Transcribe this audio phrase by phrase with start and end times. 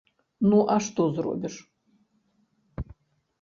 [0.53, 1.55] Ну а што зробіш?